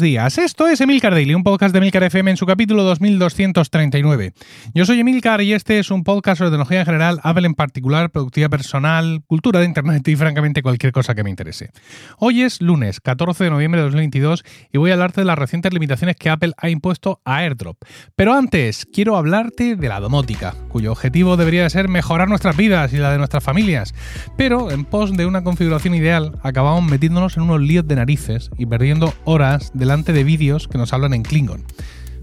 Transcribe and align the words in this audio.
Días, 0.00 0.36
esto 0.36 0.68
es 0.68 0.80
Emilcar 0.80 1.14
Daily, 1.14 1.34
un 1.34 1.42
podcast 1.42 1.72
de 1.72 1.78
Emilcar 1.78 2.02
FM 2.02 2.32
en 2.32 2.36
su 2.36 2.44
capítulo 2.44 2.82
2239. 2.82 4.32
Yo 4.74 4.84
soy 4.84 5.00
Emilcar 5.00 5.40
y 5.40 5.54
este 5.54 5.78
es 5.78 5.90
un 5.90 6.04
podcast 6.04 6.38
sobre 6.38 6.50
tecnología 6.50 6.80
en 6.80 6.86
general, 6.86 7.20
Apple 7.22 7.46
en 7.46 7.54
particular, 7.54 8.10
productividad 8.10 8.50
personal, 8.50 9.22
cultura 9.26 9.60
de 9.60 9.66
Internet 9.66 10.06
y 10.08 10.16
francamente 10.16 10.62
cualquier 10.62 10.92
cosa 10.92 11.14
que 11.14 11.24
me 11.24 11.30
interese. 11.30 11.70
Hoy 12.18 12.42
es 12.42 12.60
lunes 12.60 13.00
14 13.00 13.44
de 13.44 13.50
noviembre 13.50 13.80
de 13.80 13.84
2022 13.84 14.44
y 14.72 14.78
voy 14.78 14.90
a 14.90 14.94
hablarte 14.94 15.22
de 15.22 15.24
las 15.24 15.38
recientes 15.38 15.72
limitaciones 15.72 16.16
que 16.16 16.30
Apple 16.30 16.52
ha 16.58 16.68
impuesto 16.68 17.20
a 17.24 17.38
AirDrop. 17.38 17.78
Pero 18.16 18.34
antes, 18.34 18.86
quiero 18.92 19.16
hablarte 19.16 19.76
de 19.76 19.88
la 19.88 20.00
domótica, 20.00 20.54
cuyo 20.68 20.92
objetivo 20.92 21.36
debería 21.36 21.70
ser 21.70 21.88
mejorar 21.88 22.28
nuestras 22.28 22.56
vidas 22.56 22.92
y 22.92 22.98
la 22.98 23.12
de 23.12 23.18
nuestras 23.18 23.44
familias. 23.44 23.94
Pero 24.36 24.70
en 24.70 24.84
pos 24.84 25.16
de 25.16 25.26
una 25.26 25.42
configuración 25.42 25.94
ideal, 25.94 26.38
acabamos 26.42 26.84
metiéndonos 26.90 27.36
en 27.36 27.44
unos 27.44 27.60
líos 27.60 27.86
de 27.88 27.96
narices 27.96 28.50
y 28.58 28.66
perdiendo 28.66 29.14
horas 29.24 29.70
delante 29.86 30.12
de 30.12 30.24
vídeos 30.24 30.66
que 30.66 30.78
nos 30.78 30.92
hablan 30.92 31.14
en 31.14 31.22
Klingon. 31.22 31.64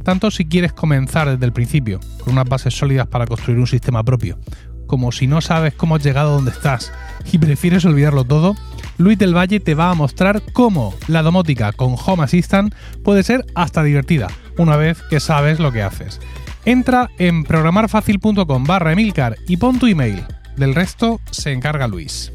Tanto 0.03 0.31
si 0.31 0.43
quieres 0.43 0.73
comenzar 0.73 1.29
desde 1.29 1.45
el 1.45 1.53
principio, 1.53 2.01
con 2.19 2.33
unas 2.33 2.49
bases 2.49 2.77
sólidas 2.77 3.07
para 3.07 3.25
construir 3.25 3.57
un 3.57 3.67
sistema 3.67 4.03
propio, 4.03 4.37
como 4.85 5.13
si 5.13 5.27
no 5.27 5.39
sabes 5.39 5.73
cómo 5.73 5.95
has 5.95 6.03
llegado 6.03 6.31
a 6.31 6.33
donde 6.33 6.51
estás 6.51 6.91
y 7.31 7.37
prefieres 7.37 7.85
olvidarlo 7.85 8.25
todo, 8.25 8.55
Luis 8.97 9.17
del 9.17 9.35
Valle 9.35 9.61
te 9.61 9.75
va 9.75 9.91
a 9.91 9.93
mostrar 9.93 10.41
cómo 10.51 10.93
la 11.07 11.23
domótica 11.23 11.71
con 11.71 11.95
Home 12.05 12.23
Assistant 12.23 12.75
puede 13.01 13.23
ser 13.23 13.45
hasta 13.55 13.81
divertida, 13.81 14.27
una 14.57 14.75
vez 14.75 15.01
que 15.09 15.21
sabes 15.21 15.59
lo 15.59 15.71
que 15.71 15.83
haces. 15.83 16.19
Entra 16.65 17.09
en 17.17 17.45
programarfacil.com 17.45 18.65
barra 18.65 18.91
Emilcar 18.91 19.37
y 19.47 19.55
pon 19.55 19.79
tu 19.79 19.87
email. 19.87 20.25
Del 20.57 20.75
resto 20.75 21.21
se 21.31 21.53
encarga 21.53 21.87
Luis. 21.87 22.33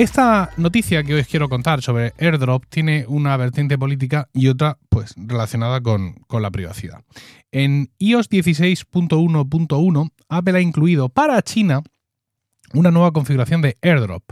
Esta 0.00 0.48
noticia 0.56 1.04
que 1.04 1.12
hoy 1.12 1.20
os 1.20 1.26
quiero 1.26 1.50
contar 1.50 1.82
sobre 1.82 2.14
AirDrop 2.18 2.64
tiene 2.70 3.04
una 3.06 3.36
vertiente 3.36 3.76
política 3.76 4.30
y 4.32 4.48
otra 4.48 4.78
pues 4.88 5.12
relacionada 5.14 5.82
con, 5.82 6.14
la 6.30 6.50
privacidad. 6.50 7.04
En 7.52 7.90
iOS 7.98 8.30
16.1.1 8.30 10.10
Apple 10.30 10.56
ha 10.56 10.60
incluido 10.62 11.10
para 11.10 11.42
China 11.42 11.82
una 12.72 12.90
nueva 12.90 13.12
configuración 13.12 13.60
de 13.60 13.76
AirDrop. 13.82 14.22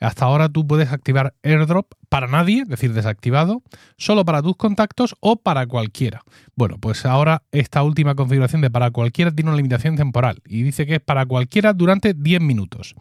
Hasta 0.00 0.26
ahora 0.26 0.50
tú 0.50 0.66
puedes 0.66 0.92
activar 0.92 1.34
AirDrop 1.42 1.94
para 2.10 2.26
nadie, 2.26 2.60
es 2.60 2.68
decir, 2.68 2.92
desactivado, 2.92 3.62
solo 3.96 4.26
para 4.26 4.42
tus 4.42 4.56
contactos 4.56 5.16
o 5.20 5.36
para 5.36 5.66
cualquiera. 5.66 6.20
Bueno, 6.56 6.76
pues 6.78 7.06
ahora 7.06 7.42
esta 7.52 7.82
última 7.82 8.14
configuración 8.16 8.60
de 8.60 8.70
para 8.70 8.90
cualquiera 8.90 9.30
tiene 9.30 9.48
una 9.48 9.56
limitación 9.56 9.96
temporal 9.96 10.42
y 10.44 10.62
dice 10.62 10.84
que 10.84 10.96
es 10.96 11.00
para 11.00 11.24
cualquiera 11.24 11.72
durante 11.72 12.12
10 12.12 12.42
minutos. 12.42 12.94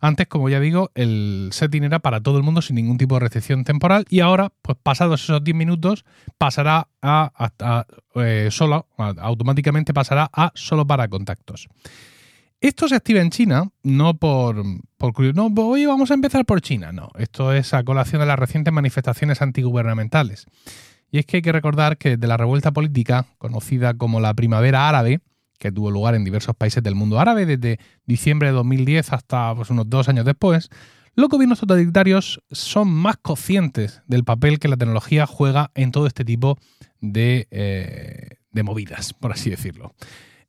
Antes, 0.00 0.28
como 0.28 0.48
ya 0.48 0.60
digo, 0.60 0.90
el 0.94 1.48
setting 1.52 1.84
era 1.84 1.98
para 1.98 2.20
todo 2.20 2.36
el 2.36 2.42
mundo 2.42 2.62
sin 2.62 2.76
ningún 2.76 2.98
tipo 2.98 3.16
de 3.16 3.20
restricción 3.20 3.64
temporal 3.64 4.04
y 4.08 4.20
ahora, 4.20 4.52
pues 4.62 4.78
pasados 4.82 5.22
esos 5.24 5.42
10 5.42 5.56
minutos, 5.56 6.04
pasará 6.38 6.88
a, 7.02 7.84
eh, 8.16 8.48
solo, 8.50 8.86
automáticamente 8.96 9.92
pasará 9.92 10.30
a 10.32 10.52
solo 10.54 10.86
para 10.86 11.08
contactos. 11.08 11.68
Esto 12.60 12.88
se 12.88 12.96
activa 12.96 13.20
en 13.20 13.30
China, 13.30 13.70
no 13.84 14.14
por, 14.14 14.64
por 14.96 15.34
no, 15.34 15.46
hoy 15.64 15.86
vamos 15.86 16.10
a 16.10 16.14
empezar 16.14 16.44
por 16.44 16.60
China, 16.60 16.90
no. 16.90 17.10
Esto 17.16 17.52
es 17.52 17.72
a 17.72 17.84
colación 17.84 18.20
de 18.20 18.26
las 18.26 18.38
recientes 18.38 18.72
manifestaciones 18.72 19.42
antigubernamentales. 19.42 20.46
Y 21.10 21.18
es 21.18 21.26
que 21.26 21.36
hay 21.36 21.42
que 21.42 21.52
recordar 21.52 21.98
que 21.98 22.16
de 22.16 22.26
la 22.26 22.36
revuelta 22.36 22.72
política, 22.72 23.26
conocida 23.38 23.94
como 23.94 24.18
la 24.18 24.34
Primavera 24.34 24.88
Árabe, 24.88 25.20
que 25.58 25.72
tuvo 25.72 25.90
lugar 25.90 26.14
en 26.14 26.24
diversos 26.24 26.54
países 26.56 26.82
del 26.82 26.94
mundo 26.94 27.18
árabe 27.20 27.46
desde 27.46 27.78
diciembre 28.06 28.48
de 28.48 28.54
2010 28.54 29.12
hasta 29.12 29.54
pues, 29.54 29.70
unos 29.70 29.88
dos 29.90 30.08
años 30.08 30.24
después, 30.24 30.70
los 31.14 31.28
gobiernos 31.28 31.58
totalitarios 31.58 32.40
son 32.50 32.88
más 32.90 33.16
conscientes 33.16 34.02
del 34.06 34.24
papel 34.24 34.60
que 34.60 34.68
la 34.68 34.76
tecnología 34.76 35.26
juega 35.26 35.72
en 35.74 35.90
todo 35.90 36.06
este 36.06 36.24
tipo 36.24 36.58
de, 37.00 37.48
eh, 37.50 38.36
de 38.52 38.62
movidas, 38.62 39.14
por 39.14 39.32
así 39.32 39.50
decirlo. 39.50 39.94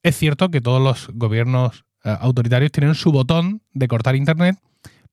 Es 0.03 0.16
cierto 0.16 0.50
que 0.52 0.62
todos 0.62 0.81
los 0.81 1.09
gobiernos 1.14 1.86
eh, 2.03 2.16
autoritarios 2.19 2.72
tienen 2.72 2.96
su 2.96 3.12
botón 3.12 3.64
de 3.74 3.88
cortar 3.88 4.16
Internet, 4.16 4.58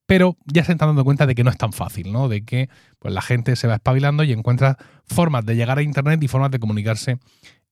pero 0.07 0.37
ya 0.45 0.65
se 0.65 0.73
están 0.73 0.91
dando 0.91 1.05
cuenta 1.05 1.27
de 1.27 1.35
que 1.35 1.43
no 1.43 1.51
es 1.51 1.57
tan 1.57 1.73
fácil, 1.73 2.13
¿no? 2.13 2.29
De 2.29 2.45
que 2.45 2.69
pues, 2.99 3.13
la 3.13 3.23
gente 3.23 3.57
se 3.57 3.67
va 3.67 3.75
espabilando 3.75 4.23
y 4.23 4.33
encuentra 4.33 4.77
formas 5.05 5.45
de 5.45 5.57
llegar 5.57 5.79
a 5.79 5.83
Internet 5.83 6.23
y 6.23 6.29
formas 6.29 6.51
de 6.51 6.61
comunicarse 6.61 7.19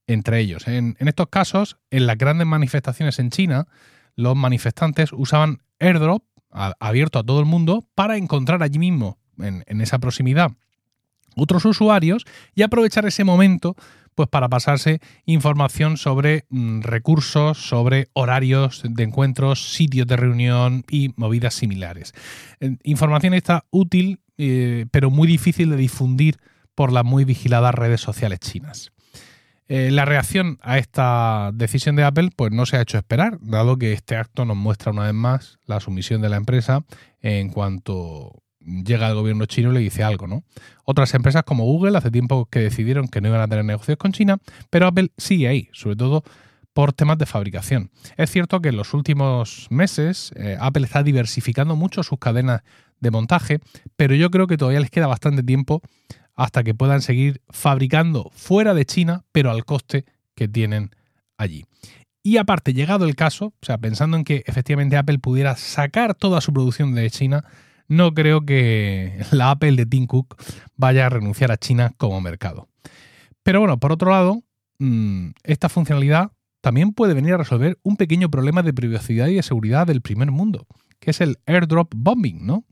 entre 0.07 0.41
ellos. 0.41 0.67
En, 0.67 0.97
estos 0.99 1.29
casos, 1.29 1.79
en 1.91 2.07
las 2.07 2.19
grandes 2.19 2.47
manifestaciones 2.47 3.19
en 3.19 3.31
China, 3.31 3.67
los 4.17 4.37
manifestantes 4.37 5.13
usaban 5.13 5.63
airdrop 5.81 6.23
abierto 6.51 7.19
a 7.19 7.25
todo 7.25 7.41
el 7.41 7.47
mundo 7.47 7.85
para 7.95 8.17
encontrar 8.17 8.63
allí 8.63 8.79
mismo, 8.79 9.19
en, 9.39 9.81
esa 9.81 9.99
proximidad, 9.99 10.53
otros 11.35 11.65
usuarios 11.65 12.25
y 12.55 12.63
aprovechar 12.63 13.07
ese 13.07 13.25
momento 13.25 13.75
pues 14.15 14.29
para 14.29 14.49
pasarse 14.49 15.01
información 15.27 15.97
sobre 15.97 16.45
mm, 16.49 16.83
recursos, 16.83 17.59
sobre 17.59 18.09
horarios 18.13 18.83
de 18.89 19.03
encuentros, 19.03 19.75
sitios 19.75 20.07
de 20.07 20.17
reunión 20.17 20.85
y 20.89 21.13
movidas 21.17 21.55
similares. 21.55 22.15
información 22.85 23.35
está 23.35 23.65
útil, 23.71 24.21
eh, 24.39 24.87
pero 24.93 25.11
muy 25.11 25.27
difícil 25.27 25.71
de 25.71 25.77
difundir 25.77 26.39
por 26.77 26.93
las 26.93 27.05
muy 27.05 27.25
vigiladas 27.25 27.75
redes 27.75 28.01
sociales 28.01 28.39
chinas. 28.39 28.94
Eh, 29.67 29.91
la 29.91 30.05
reacción 30.05 30.59
a 30.61 30.79
esta 30.79 31.51
decisión 31.55 31.97
de 31.97 32.05
Apple 32.05 32.31
pues 32.37 32.53
no 32.53 32.67
se 32.67 32.77
ha 32.77 32.83
hecho 32.83 32.99
esperar, 32.99 33.39
dado 33.41 33.79
que 33.79 33.93
este 33.93 34.17
acto 34.17 34.45
nos 34.45 34.57
muestra 34.57 34.93
una 34.93 35.05
vez 35.05 35.15
más 35.15 35.59
la 35.67 35.81
sumisión 35.81 36.21
de 36.21 36.29
la 36.29 36.37
empresa 36.37 36.85
en 37.23 37.49
cuanto 37.49 38.43
llega 38.61 39.09
el 39.09 39.15
gobierno 39.15 39.47
chino 39.47 39.71
y 39.71 39.75
le 39.75 39.81
dice 39.81 40.03
algo, 40.03 40.27
¿no? 40.27 40.45
Otras 40.85 41.15
empresas 41.15 41.45
como 41.45 41.65
Google 41.65 41.97
hace 41.97 42.11
tiempo 42.11 42.47
que 42.47 42.61
decidieron 42.61 43.09
que 43.09 43.21
no 43.21 43.29
iban 43.29 43.41
a 43.41 43.49
tener 43.49 43.65
negocios 43.65 43.97
con 43.99 44.13
China, 44.13 44.39
pero 44.71 44.87
Apple 44.87 45.11
sigue 45.17 45.49
ahí, 45.49 45.69
sobre 45.73 45.97
todo 45.97 46.25
por 46.73 46.93
temas 46.93 47.19
de 47.19 47.27
fabricación. 47.27 47.91
Es 48.17 48.31
cierto 48.31 48.61
que 48.61 48.71
en 48.71 48.77
los 48.77 48.95
últimos 48.95 49.69
meses 49.71 50.33
eh, 50.37 50.57
Apple 50.61 50.85
está 50.85 51.03
diversificando 51.03 51.77
mucho 51.77 52.03
sus 52.03 52.19
cadenas 52.19 52.63
de 53.01 53.11
montaje, 53.11 53.61
pero 53.97 54.15
yo 54.15 54.31
creo 54.31 54.47
que 54.47 54.57
todavía 54.57 54.81
les 54.81 54.91
queda 54.91 55.07
bastante 55.07 55.43
tiempo 55.43 55.83
hasta 56.35 56.63
que 56.65 56.75
puedan 56.75 57.03
seguir 57.03 57.43
fabricando 57.51 58.31
fuera 58.35 58.75
de 58.75 58.85
China, 58.85 59.25
pero 59.33 59.51
al 59.51 59.65
coste 59.65 60.05
que 60.35 60.49
tienen 60.49 60.91
allí. 61.37 61.65
Y 62.23 62.39
aparte, 62.39 62.73
llegado 62.73 63.05
el 63.05 63.17
caso, 63.17 63.47
o 63.47 63.67
sea, 63.67 63.79
pensando 63.79 64.17
en 64.17 64.25
que 64.25 64.45
efectivamente 64.47 64.97
Apple 64.97 65.19
pudiera 65.19 65.57
sacar 65.57 66.15
toda 66.15 66.41
su 66.41 66.53
producción 66.53 66.95
de 66.95 67.11
China, 67.11 67.45
no 67.87 68.15
creo 68.15 68.45
que 68.47 69.23
la 69.31 69.51
Apple 69.51 69.73
de 69.73 69.87
Tim 69.87 70.07
Cook 70.07 70.37
vaya 70.77 71.07
a 71.07 71.11
renunciar 71.11 71.53
a 71.53 71.57
China 71.57 71.93
como 71.97 72.21
mercado. 72.21 72.69
Pero 73.43 73.61
bueno, 73.61 73.79
por 73.79 73.93
otro 73.93 74.11
lado, 74.11 74.43
mm, 74.79 75.31
esta 75.43 75.69
funcionalidad 75.69 76.33
también 76.63 76.93
puede 76.93 77.13
venir 77.13 77.35
a 77.35 77.37
resolver 77.37 77.79
un 77.83 77.97
pequeño 77.97 78.31
problema 78.31 78.63
de 78.63 78.73
privacidad 78.73 79.27
y 79.27 79.35
de 79.35 79.43
seguridad 79.43 79.87
del 79.87 80.01
primer 80.01 80.31
mundo, 80.31 80.67
que 80.99 81.11
es 81.11 81.21
el 81.21 81.37
airdrop 81.45 81.93
bombing, 81.95 82.47
¿no? 82.47 82.65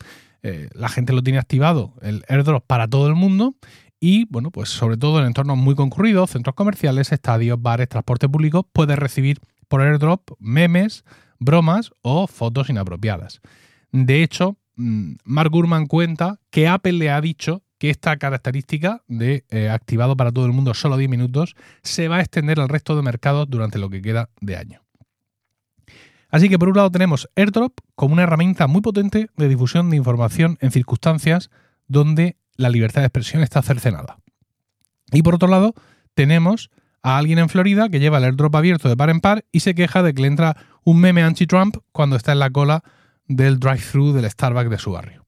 Eh, 0.42 0.68
la 0.74 0.88
gente 0.88 1.12
lo 1.12 1.22
tiene 1.22 1.38
activado, 1.38 1.94
el 2.02 2.24
airdrop 2.28 2.64
para 2.66 2.88
todo 2.88 3.06
el 3.06 3.14
mundo 3.14 3.54
y, 4.00 4.24
bueno, 4.24 4.50
pues 4.50 4.68
sobre 4.68 4.96
todo 4.96 5.20
en 5.20 5.26
entornos 5.26 5.56
muy 5.56 5.76
concurridos, 5.76 6.30
centros 6.30 6.56
comerciales, 6.56 7.12
estadios, 7.12 7.62
bares, 7.62 7.88
transporte 7.88 8.28
público, 8.28 8.68
puedes 8.72 8.98
recibir 8.98 9.38
por 9.68 9.80
airdrop 9.80 10.32
memes, 10.40 11.04
bromas 11.38 11.92
o 12.02 12.26
fotos 12.26 12.68
inapropiadas. 12.68 13.40
De 13.92 14.22
hecho, 14.24 14.56
mm, 14.76 15.14
Mark 15.24 15.50
Gurman 15.50 15.86
cuenta 15.86 16.40
que 16.50 16.66
Apple 16.66 16.94
le 16.94 17.10
ha 17.10 17.20
dicho 17.20 17.62
que 17.78 17.90
esta 17.90 18.16
característica 18.16 19.02
de 19.08 19.44
eh, 19.50 19.68
activado 19.68 20.16
para 20.16 20.32
todo 20.32 20.46
el 20.46 20.52
mundo 20.52 20.74
solo 20.74 20.96
10 20.96 21.10
minutos 21.10 21.54
se 21.82 22.08
va 22.08 22.16
a 22.16 22.20
extender 22.20 22.60
al 22.60 22.68
resto 22.68 22.96
de 22.96 23.02
mercados 23.02 23.48
durante 23.48 23.78
lo 23.78 23.90
que 23.90 24.02
queda 24.02 24.30
de 24.40 24.56
año. 24.56 24.82
Así 26.32 26.48
que 26.48 26.58
por 26.58 26.70
un 26.70 26.76
lado 26.76 26.90
tenemos 26.90 27.28
AirDrop 27.36 27.78
como 27.94 28.14
una 28.14 28.22
herramienta 28.22 28.66
muy 28.66 28.80
potente 28.80 29.28
de 29.36 29.48
difusión 29.48 29.90
de 29.90 29.98
información 29.98 30.56
en 30.60 30.72
circunstancias 30.72 31.50
donde 31.86 32.38
la 32.56 32.70
libertad 32.70 33.02
de 33.02 33.08
expresión 33.08 33.42
está 33.42 33.60
cercenada. 33.60 34.16
Y 35.12 35.22
por 35.22 35.34
otro 35.34 35.48
lado 35.48 35.74
tenemos 36.14 36.70
a 37.02 37.18
alguien 37.18 37.38
en 37.38 37.50
Florida 37.50 37.90
que 37.90 38.00
lleva 38.00 38.16
el 38.16 38.24
airdrop 38.24 38.56
abierto 38.56 38.88
de 38.88 38.96
par 38.96 39.10
en 39.10 39.20
par 39.20 39.44
y 39.52 39.60
se 39.60 39.74
queja 39.74 40.02
de 40.02 40.14
que 40.14 40.22
le 40.22 40.28
entra 40.28 40.56
un 40.84 41.00
meme 41.00 41.22
anti-Trump 41.22 41.76
cuando 41.92 42.16
está 42.16 42.32
en 42.32 42.38
la 42.38 42.50
cola 42.50 42.82
del 43.26 43.60
drive-thru 43.60 44.12
del 44.12 44.30
Starbucks 44.30 44.70
de 44.70 44.78
su 44.78 44.92
barrio. 44.92 45.26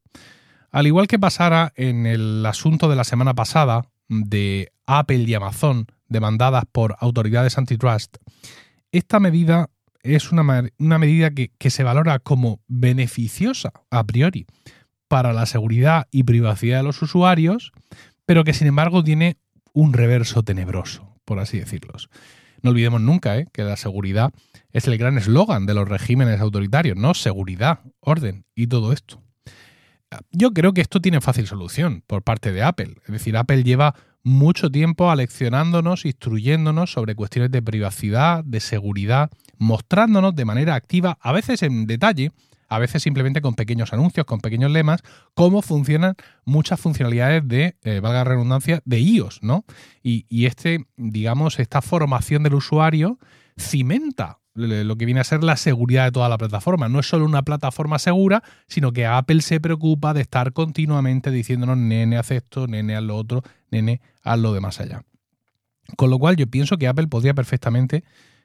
Al 0.71 0.87
igual 0.87 1.07
que 1.07 1.19
pasara 1.19 1.73
en 1.77 2.07
el 2.07 2.45
asunto 2.47 2.89
de 2.89 2.97
la 2.97 3.05
semana 3.05 3.35
pasada 3.35 3.83
de 4.09 4.73
Apple 4.87 5.19
y 5.19 5.35
Amazon 5.35 5.87
demandadas 6.09 6.65
por 6.73 6.97
autoridades 6.99 7.59
antitrust, 7.59 8.17
esta 8.91 9.21
medida 9.21 9.71
es 10.05 10.31
una, 10.31 10.99
medida 10.99 11.31
que, 11.31 11.51
que 11.59 11.71
se 11.71 11.83
valora 11.83 12.19
como 12.19 12.61
beneficiosa 12.69 13.73
a 13.91 14.05
priori 14.05 14.47
para 15.09 15.33
la 15.33 15.47
seguridad 15.47 16.07
y 16.11 16.25
privacidad 16.25 16.79
de 16.79 16.83
los 16.85 17.01
usuarios, 17.03 17.73
pero 18.27 18.45
que 18.45 18.53
sin 18.53 18.67
embargo 18.67 19.03
tiene 19.03 19.39
un 19.73 19.93
reverso 19.93 20.43
tenebroso, 20.43 21.19
por 21.25 21.41
así 21.41 21.59
decirlo. 21.59 21.95
No 22.63 22.71
olvidemos 22.71 23.01
nunca 23.01 23.39
¿eh? 23.39 23.47
que 23.53 23.63
la 23.63 23.77
seguridad 23.77 24.33
es 24.73 24.87
el 24.87 24.97
gran 24.99 25.19
eslogan 25.19 25.67
de 25.67 25.75
los 25.75 25.89
regímenes 25.89 26.41
autoritarios, 26.41 26.97
¿no? 26.97 27.15
Seguridad, 27.15 27.81
orden 28.01 28.45
y 28.55 28.67
todo 28.67 28.93
esto. 28.93 29.23
Yo 30.31 30.53
creo 30.53 30.73
que 30.73 30.81
esto 30.81 31.01
tiene 31.01 31.21
fácil 31.21 31.47
solución 31.47 32.03
por 32.07 32.23
parte 32.23 32.53
de 32.53 32.63
Apple. 32.63 32.97
Es 33.05 33.13
decir, 33.13 33.37
Apple 33.37 33.65
lleva 33.65 33.95
mucho 34.25 34.71
tiempo 34.71 35.11
aleccionándonos, 35.11 36.07
instruyéndonos 36.07 36.91
sobre 36.91 37.15
cuestiones 37.15 37.53
de 37.53 37.63
privacidad, 37.63 38.43
de 38.43 38.61
seguridad, 38.61 39.31
mostrándonos 39.59 40.35
de 40.35 40.45
manera 40.45 40.75
activa, 40.75 41.19
a 41.21 41.33
veces 41.33 41.63
en 41.63 41.87
detalle, 41.87 42.33
a 42.69 42.79
veces 42.79 43.03
simplemente 43.03 43.43
con 43.43 43.55
pequeños 43.55 43.93
anuncios, 43.93 44.27
con 44.27 44.41
pequeños 44.41 44.71
lemas, 44.71 45.03
cómo 45.35 45.63
funcionan 45.63 46.17
muchas 46.45 46.81
funcionalidades 46.81 47.47
de, 47.47 47.77
eh, 47.85 48.01
valga 48.01 48.21
la 48.21 48.25
redundancia, 48.25 48.81
de 48.85 48.99
iOS, 48.99 49.43
¿no? 49.43 49.65
Y, 50.03 50.27
y 50.29 50.47
este, 50.47 50.87
digamos, 50.97 51.61
esta 51.61 51.83
formación 51.83 52.43
del 52.43 52.55
usuario 52.55 53.19
cimenta 53.57 54.39
lo 54.55 54.97
que 54.97 55.05
viene 55.05 55.21
a 55.21 55.25
ser 55.25 55.43
la 55.43 55.57
seguridad 55.57 56.05
de 56.05 56.13
toda 56.13 56.29
la 56.29 56.39
plataforma. 56.39 56.89
No 56.89 57.01
es 57.01 57.07
solo 57.07 57.25
una 57.25 57.43
plataforma 57.43 57.99
segura, 57.99 58.43
sino 58.69 58.93
que 58.93 59.07
Apple 59.07 59.43
se 59.43 59.61
preocupa 59.61 60.15
de 60.15 60.21
estar 60.21 60.53
continuamente 60.53 61.31
diciéndonos, 61.31 61.77
nene, 61.77 62.17
haz 62.17 62.31
esto, 62.31 62.67
nene, 62.67 62.97
haz 62.97 63.03
lo 63.03 63.17
otro, 63.17 63.43
nene, 63.71 64.01
haz 64.23 64.39
lo 64.39 64.53
de 64.53 64.61
más 64.61 64.81
allá. 64.81 65.03
Con 65.97 66.11
lo 66.11 66.19
cual 66.19 66.37
yo 66.37 66.47
pienso 66.47 66.79
que 66.79 66.87
Apple 66.87 67.09
podría 67.09 67.35
perfectamente 67.35 68.05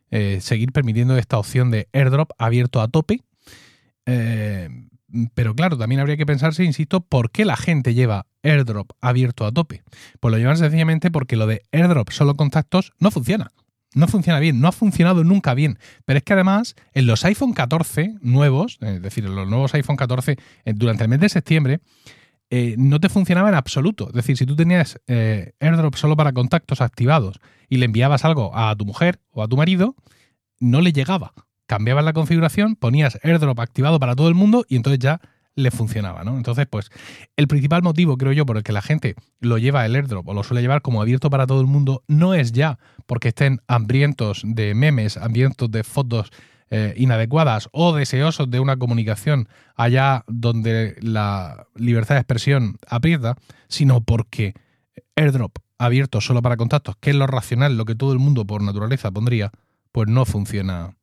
eh, 0.10 0.40
seguir 0.42 0.72
permitiendo 0.72 1.16
esta 1.18 1.38
opción 1.38 1.70
de 1.72 1.88
airdrop 1.94 2.32
abierto 2.38 2.82
a 2.82 2.88
tope. 2.88 3.22
Eh, 4.06 4.70
pero 5.34 5.56
claro, 5.56 5.78
también 5.78 6.02
habría 6.02 6.18
que 6.18 6.26
pensarse, 6.26 6.64
insisto, 6.64 7.02
por 7.02 7.32
qué 7.32 7.46
la 7.46 7.56
gente 7.56 7.94
lleva 7.94 8.26
airdrop 8.44 8.92
abierto 9.00 9.46
a 9.46 9.52
tope. 9.52 9.84
Pues 10.20 10.32
lo 10.32 10.38
llevan 10.38 10.58
sencillamente 10.58 11.12
porque 11.12 11.36
lo 11.36 11.46
de 11.46 11.62
airdrop 11.72 12.10
solo 12.10 12.36
contactos 12.36 12.94
no 13.00 13.12
funciona 13.12 13.52
no 13.94 14.08
funciona 14.08 14.40
bien, 14.40 14.60
no 14.60 14.68
ha 14.68 14.72
funcionado 14.72 15.24
nunca 15.24 15.54
bien. 15.54 15.80
Pero 16.06 16.18
es 16.18 16.24
que 16.24 16.34
además, 16.34 16.76
en 16.94 17.08
los 17.08 17.26
iPhone 17.26 17.54
14 17.54 18.16
nuevos, 18.22 18.78
es 18.82 19.02
decir, 19.02 19.26
en 19.26 19.36
los 19.36 19.48
nuevos 19.48 19.74
iPhone 19.74 19.96
14, 19.96 20.38
eh, 20.66 20.74
durante 20.76 21.04
el 21.04 21.10
mes 21.10 21.20
de 21.20 21.30
septiembre, 21.30 21.80
eh, 22.52 22.76
no 22.78 23.00
te 23.00 23.10
funcionaba 23.10 23.50
en 23.50 23.56
absoluto. 23.56 24.08
Es 24.08 24.14
decir, 24.14 24.38
si 24.38 24.46
tú 24.46 24.56
tenías 24.56 25.00
eh, 25.08 25.54
AirDrop 25.60 25.96
solo 25.96 26.16
para 26.16 26.34
contactos 26.34 26.82
activados 26.82 27.40
y 27.68 27.78
le 27.78 27.86
enviabas 27.86 28.26
algo 28.26 28.56
a 28.56 28.76
tu 28.76 28.86
mujer 28.86 29.20
o 29.32 29.44
a 29.44 29.48
tu 29.48 29.58
marido, 29.58 29.96
no 30.60 30.82
le 30.82 30.92
llegaba. 30.92 31.34
Cambiabas 31.68 32.04
la 32.04 32.14
configuración, 32.14 32.76
ponías 32.76 33.20
AirDrop 33.24 33.60
activado 33.60 34.00
para 34.00 34.16
todo 34.16 34.28
el 34.28 34.34
mundo 34.34 34.66
y 34.68 34.76
entonces 34.76 35.00
ya 35.00 35.22
le 35.60 35.72
funcionaba, 35.72 36.24
¿no? 36.24 36.38
Entonces, 36.38 36.68
pues, 36.70 36.90
el 37.36 37.48
principal 37.48 37.84
motivo, 37.84 38.18
creo 38.18 38.32
yo, 38.32 38.46
por 38.46 38.58
el 38.58 38.64
que 38.64 38.72
la 38.72 38.82
gente 38.82 39.16
lo 39.40 39.58
lleva 39.58 39.86
el 39.86 39.96
airdrop 39.96 40.28
o 40.28 40.34
lo 40.34 40.44
suele 40.44 40.62
llevar 40.62 40.82
como 40.82 41.02
abierto 41.02 41.30
para 41.30 41.46
todo 41.48 41.62
el 41.62 41.68
mundo, 41.68 42.04
no 42.08 42.34
es 42.34 42.52
ya 42.52 42.80
porque 43.06 43.30
estén 43.30 43.62
hambrientos 43.68 44.42
de 44.46 44.74
memes, 44.74 45.18
hambrientos 45.18 45.70
de 45.72 45.84
fotos 45.84 46.32
eh, 46.72 46.94
inadecuadas 46.98 47.68
o 47.72 47.96
deseosos 47.96 48.52
de 48.52 48.60
una 48.60 48.78
comunicación 48.78 49.50
allá 49.76 50.24
donde 50.28 50.96
la 51.02 51.66
libertad 51.76 52.16
de 52.16 52.22
expresión 52.22 52.78
aprieta, 52.88 53.36
sino 53.68 54.02
porque 54.02 54.54
airdrop 55.16 55.58
abierto 55.80 56.22
solo 56.22 56.42
para 56.42 56.58
contactos, 56.58 56.96
que 57.00 57.10
es 57.10 57.16
lo 57.16 57.26
racional, 57.26 57.78
lo 57.78 57.86
que 57.86 57.96
todo 57.96 58.14
el 58.14 58.20
mundo 58.20 58.46
por 58.46 58.62
naturaleza 58.62 59.10
pondría, 59.10 59.52
pues 59.92 60.08
no 60.10 60.26
funciona 60.26 60.96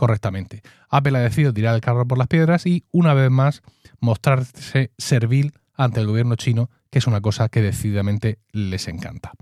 correctamente. 0.00 0.62
Apple 0.88 1.18
ha 1.18 1.20
decidido 1.20 1.52
tirar 1.52 1.74
el 1.74 1.82
carro 1.82 2.08
por 2.08 2.16
las 2.16 2.26
piedras 2.26 2.64
y, 2.64 2.84
una 2.90 3.12
vez 3.12 3.30
más, 3.30 3.62
mostrarse 4.00 4.92
servil 4.96 5.52
ante 5.74 6.00
el 6.00 6.06
gobierno 6.06 6.36
chino, 6.36 6.70
que 6.90 7.00
es 7.00 7.06
una 7.06 7.20
cosa 7.20 7.50
que 7.50 7.60
decididamente 7.60 8.38
les 8.50 8.88
encanta. 8.88 9.32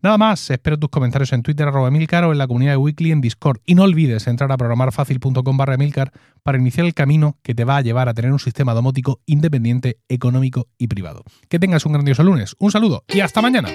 Nada 0.00 0.16
más, 0.16 0.50
espero 0.50 0.78
tus 0.78 0.90
comentarios 0.90 1.32
en 1.32 1.42
Twitter 1.42 1.66
arroba 1.66 1.88
Emilcar 1.88 2.22
o 2.22 2.30
en 2.30 2.38
la 2.38 2.46
comunidad 2.46 2.72
de 2.72 2.76
Weekly 2.76 3.10
en 3.10 3.20
Discord. 3.20 3.58
Y 3.66 3.74
no 3.74 3.82
olvides 3.82 4.28
entrar 4.28 4.52
a 4.52 4.56
programarfacil.com 4.56 5.56
barra 5.56 5.74
Emilcar 5.74 6.12
para 6.44 6.58
iniciar 6.58 6.86
el 6.86 6.94
camino 6.94 7.36
que 7.42 7.56
te 7.56 7.64
va 7.64 7.78
a 7.78 7.80
llevar 7.80 8.08
a 8.08 8.14
tener 8.14 8.30
un 8.30 8.38
sistema 8.38 8.72
domótico 8.72 9.20
independiente, 9.26 9.98
económico 10.08 10.68
y 10.78 10.86
privado. 10.86 11.24
Que 11.48 11.58
tengas 11.58 11.84
un 11.84 11.94
grandioso 11.94 12.22
lunes, 12.22 12.54
un 12.60 12.70
saludo 12.70 13.02
y 13.08 13.18
hasta 13.18 13.42
mañana. 13.42 13.70